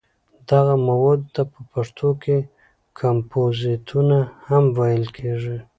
[0.49, 2.37] دغه موادو ته په پښتو کې
[2.99, 5.57] کمپوزیتونه هم ویل کېږي.